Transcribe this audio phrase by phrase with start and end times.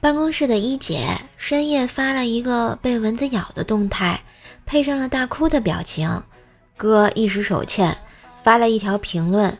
[0.00, 4.22] 办公室的一姐深夜发了一个被蚊子咬的动态，
[4.64, 6.22] 配上了大哭的表情。
[6.76, 7.98] 哥一时手欠，
[8.44, 9.58] 发了一条评论：“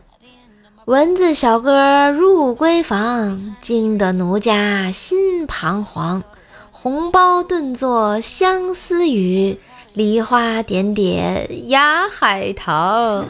[0.85, 6.23] 蚊子小哥入闺房，惊得奴家心彷徨。
[6.71, 9.59] 红包顿作相思雨，
[9.91, 13.25] 梨花点点压海棠。”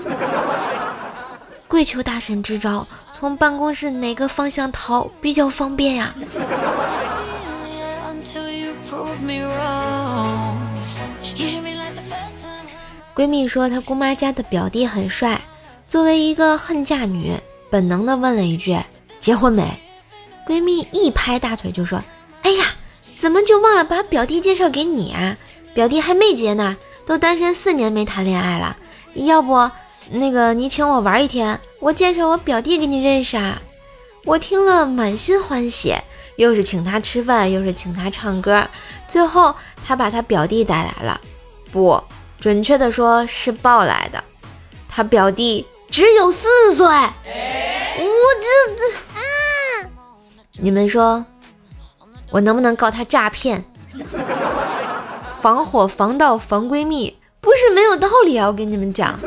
[1.70, 6.16] 跪求大神支招，从办公室哪个方向逃比较方便呀？
[13.16, 15.40] 闺蜜说她姑妈家的表弟很帅，
[15.88, 17.38] 作为一个恨嫁女，
[17.70, 18.76] 本能的问了一句
[19.22, 19.80] ：“结婚没？”
[20.48, 22.04] 闺蜜一拍大腿就说
[22.42, 22.66] ：“哎呀，
[23.20, 25.38] 怎么就忘了把表弟介绍给你啊？
[25.76, 28.76] 表弟还没结呢，都单身四年没谈恋爱了，
[29.14, 29.70] 要不？”
[30.12, 33.62] 那个，你请我玩一天，我介绍我表弟给你认识啊！
[34.26, 35.96] 我听了满心欢喜，
[36.36, 38.68] 又是请他吃饭，又是请他唱歌，
[39.08, 41.22] 最后他把他表弟带来了，
[41.72, 42.04] 不
[42.40, 44.24] 准确的说是抱来的。
[44.88, 49.22] 他表弟只有四岁，我这这啊！
[50.60, 51.26] 你们说，
[52.32, 53.64] 我能不能告他诈骗？
[55.40, 58.48] 防火防盗防闺蜜，不是没有道理啊！
[58.48, 59.18] 我跟你们讲。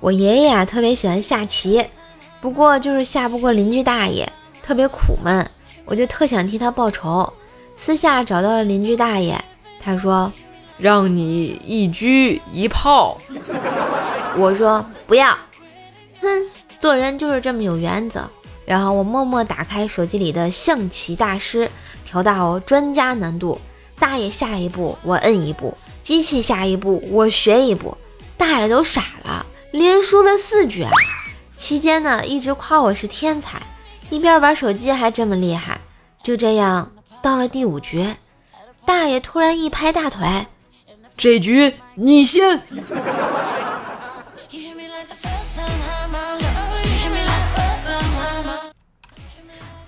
[0.00, 1.84] 我爷爷啊特别喜欢下棋，
[2.40, 4.26] 不过就是下不过邻居大爷，
[4.62, 5.46] 特别苦闷。
[5.84, 7.30] 我就特想替他报仇，
[7.76, 9.38] 私下找到了邻居大爷，
[9.80, 10.32] 他说
[10.78, 13.18] 让你一狙一炮。
[14.36, 15.36] 我说不要，
[16.20, 16.28] 哼，
[16.78, 18.28] 做人就是这么有原则。
[18.64, 21.68] 然后我默默打开手机里的象棋大师，
[22.04, 23.60] 调到专家难度。
[23.98, 25.76] 大爷下一步我摁一步，
[26.10, 27.96] 机器下一步我学一步，
[28.36, 29.46] 大爷都傻了。
[29.70, 30.84] 连输了四局，
[31.56, 33.62] 期间呢一直夸我是天才，
[34.10, 35.80] 一边玩手机还这么厉害。
[36.20, 36.90] 就这样
[37.22, 38.04] 到了第五局，
[38.84, 40.26] 大爷突然一拍大腿
[41.16, 42.60] ：“这局你先。”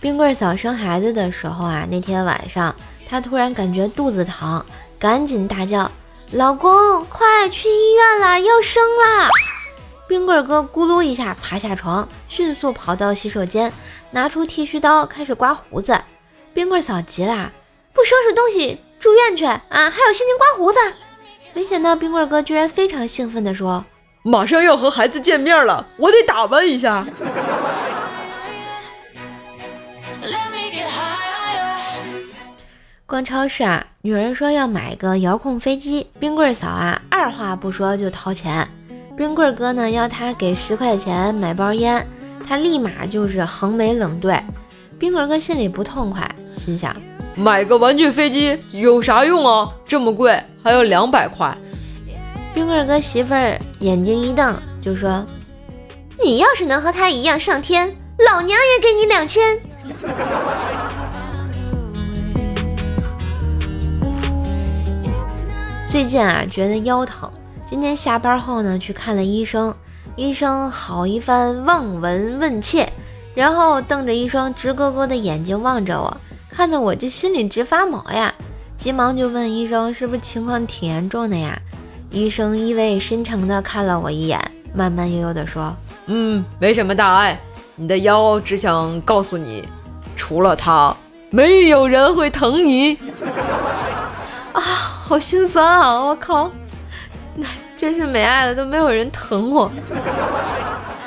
[0.00, 2.72] 冰棍嫂生孩子的时候啊，那天晚上
[3.09, 4.65] 她突然感觉肚子疼，
[5.00, 5.91] 赶紧大叫
[6.32, 9.28] ：“老公，快去医院了，要生了！”
[10.09, 13.70] 冰棍哥咕噜一下爬下床，迅速跑到洗手间，
[14.12, 16.00] 拿出剃须刀开始刮胡子。
[16.54, 17.53] 冰棍嫂急了，
[17.93, 19.60] 不收拾东西住院去啊？
[19.69, 20.78] 还有心情刮胡子？
[21.53, 23.84] 没想到冰棍哥居然非常兴奋地说
[24.25, 27.06] ：“马上要和孩子见面了，我得打扮一下。”
[33.12, 38.67] 逛超市啊，女人说要买个遥控飞机，冰棍嫂啊二话不说就掏钱。
[39.15, 42.09] 冰棍哥呢要他给十块钱买包烟，
[42.49, 44.43] 他立马就是横眉冷对。
[44.99, 46.97] 冰棍哥心里不痛快，心想
[47.34, 49.71] 买个玩具飞机有啥用啊？
[49.87, 51.55] 这么贵，还要两百块。
[52.55, 55.23] 冰棍哥媳妇儿眼睛一瞪，就说
[56.25, 57.94] ：“你要是能和他一样上天，
[58.27, 59.61] 老娘也给你两千。”
[65.93, 67.31] 最近啊，觉得腰疼。
[67.67, 69.75] 今天下班后呢，去看了医生。
[70.17, 72.89] 医生好一番望闻问切，
[73.35, 76.17] 然后瞪着一双直勾勾的眼睛望着我，
[76.49, 78.33] 看得我这心里直发毛呀。
[78.75, 81.61] 急忙就问医生，是不是情况挺严重的呀？
[82.11, 84.41] 医生意味深长地看了我一眼，
[84.75, 85.77] 慢慢悠悠地说
[86.09, 87.39] ：“嗯，没什么大碍。
[87.77, 89.69] 你的腰只想告诉你，
[90.17, 90.97] 除了他，
[91.29, 92.97] 没有人会疼你。”
[95.05, 96.01] 好心酸啊！
[96.01, 96.49] 我靠。
[97.35, 97.45] 那
[97.77, 99.71] 真是没爱了，都没有人疼我。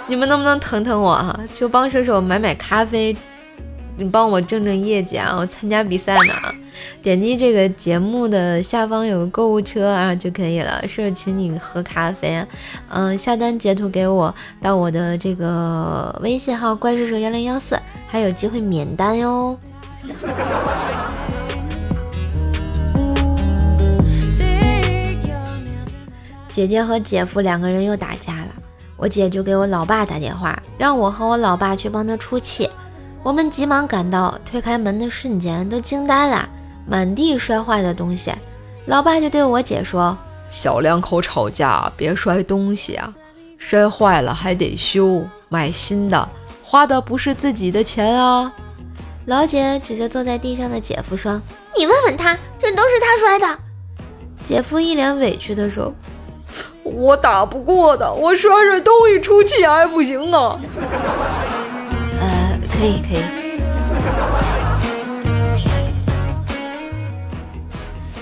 [0.08, 1.40] 你们能不能疼疼我哈？
[1.50, 3.16] 就帮射手买买咖啡，
[3.98, 5.34] 你帮我挣挣业绩啊！
[5.38, 6.34] 我参加比赛呢。
[7.02, 12.46] 点击这个节目的下方有个购物车啊就可以了，射手请你喝咖啡。
[12.90, 19.58] 嗯，下单截图给我到我的这个微信号怪射手幺零幺四，还有机会免单哟。
[26.56, 28.48] 姐姐和姐夫两个人又打架了，
[28.96, 32.70] 我姐就给我老爸打电话，让我和我老爸去帮他出气。
[33.24, 36.48] 我们急忙赶到，推开门的瞬间都惊呆了，
[36.88, 38.32] 满地摔坏的东西。
[38.86, 40.18] 老爸就对我姐说
[40.48, 43.14] ：“小两口吵架别摔东西啊，
[43.58, 46.30] 摔坏了还得修，买新的，
[46.64, 48.50] 花的不是自己的钱啊。”
[49.28, 51.34] 老姐指着坐在地上的姐夫说
[51.78, 53.60] ：“你问问他，这都是他摔的。”
[54.42, 55.94] 姐夫一脸委屈地说。
[56.96, 60.58] 我打不过的，我摔摔东西出气还不行啊？
[62.22, 63.20] 呃，可以可以。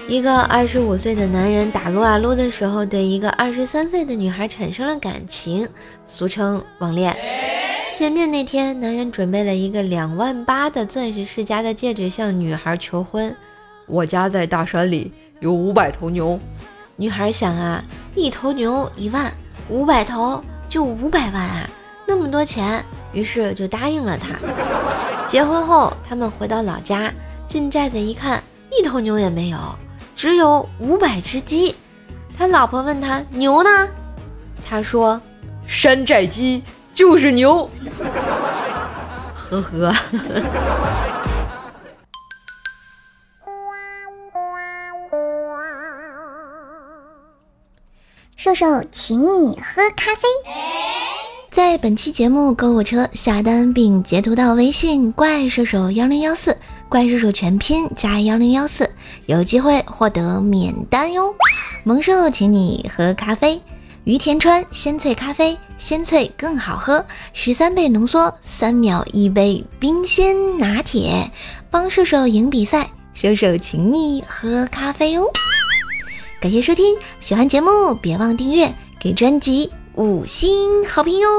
[0.08, 5.68] 一个二十五岁的男人打撸啊撸的时候，对一个二十三岁的女孩产生了感情，
[6.06, 7.16] 俗称网恋。
[7.96, 13.36] 见面那天，男人准备了一个两万八的钻石世家的戒指向女孩求婚。
[13.86, 16.40] 我家在大山里，有五百头牛。
[16.96, 19.34] 女孩想啊，一头牛一万，
[19.68, 21.68] 五百头就五百万啊，
[22.06, 24.36] 那么多钱，于是就答应了他。
[25.28, 27.12] 结婚后，他们回到老家，
[27.48, 29.58] 进寨子一看，一头牛也没有，
[30.16, 31.76] 只有五百只鸡。
[32.38, 33.70] 他老婆问他牛呢？
[34.64, 35.20] 他说
[35.66, 36.64] 山寨鸡
[36.94, 37.68] 就是牛。
[39.34, 39.96] 呵呵。
[48.44, 50.24] 瘦瘦，请你喝咖啡。
[51.50, 56.58] 在本期节目购物车下单并截图到微信“怪兽手幺零幺四”，
[56.90, 58.92] 怪兽手全拼加幺零幺四，
[59.28, 61.34] 有机会获得免单哟。
[61.86, 63.62] 萌兽请你喝咖啡，
[64.04, 71.32] 于田川鲜萃咖啡，鲜萃更好喝，十三倍浓缩，三秒一杯冰鲜拿铁，
[71.72, 75.32] 帮射手赢比赛，射手请你喝咖啡哦。
[76.44, 81.30] 感谢收听，喜欢节目别忘订阅，给专辑五星好评哟。